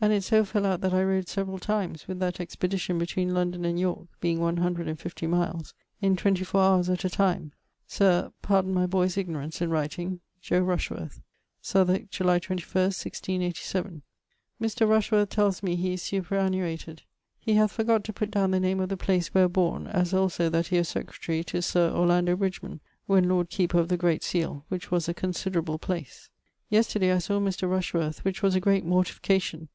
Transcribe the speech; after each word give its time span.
And 0.00 0.12
it 0.12 0.24
so 0.24 0.44
fell 0.44 0.64
out 0.66 0.82
that 0.82 0.94
I 0.94 1.02
rode 1.02 1.26
severall 1.28 1.58
times, 1.58 2.06
with 2.08 2.18
that 2.20 2.38
expedition 2.38 2.98
betwen 2.98 3.32
London 3.32 3.64
and 3.64 3.78
Yorke 3.80 4.08
(being 4.20 4.40
one 4.40 4.58
hundred 4.58 4.88
and 4.88 4.98
fivetey 4.98 5.28
miles) 5.28 5.74
in 6.00 6.16
24 6.16 6.60
hours 6.62 6.90
at 6.90 7.04
a 7.04 7.10
time. 7.10 7.52
Sir, 7.86 8.30
pardon 8.40 8.72
my 8.72 8.86
boye's 8.86 9.16
ignorance 9.18 9.60
in 9.60 9.70
writeing: 9.70 10.20
JO. 10.40 10.60
RUSHWORTH. 10.60 11.20
Southwarke, 11.62 12.10
July 12.10 12.38
21, 12.38 12.62
1687. 12.84 14.02
Mr. 14.60 14.88
Rushworth 14.88 15.28
tells 15.30 15.62
me 15.62 15.76
he 15.76 15.94
is 15.94 16.02
superannuated. 16.02 17.02
He 17.38 17.54
hath 17.54 17.76
forgott 17.76 18.02
to 18.04 18.12
putt 18.12 18.30
downe 18.30 18.52
the 18.52 18.60
name 18.60 18.80
of 18.80 18.90
the 18.90 18.96
place 18.98 19.28
where 19.28 19.48
borne: 19.48 19.86
as 19.88 20.14
also 20.14 20.48
that 20.50 20.68
he 20.68 20.78
was 20.78 20.88
secretary 20.88 21.42
to 21.44 21.60
Sir 21.60 21.90
Orlando 21.90 22.36
Bridgeman, 22.36 22.80
when 23.06 23.28
Lord 23.28 23.48
Keeper 23.50 23.78
of 23.78 23.88
the 23.88 23.98
great 23.98 24.22
seale, 24.22 24.64
which 24.68 24.90
was 24.90 25.06
a 25.08 25.14
considerable 25.14 25.78
place. 25.78 26.28
Yesterday 26.70 27.12
I 27.12 27.18
saw 27.18 27.40
Mr. 27.40 27.68
Rushworth: 27.68 28.24
which 28.24 28.42
was 28.42 28.54
a 28.54 28.60
great 28.60 28.84
mortification. 28.84 29.64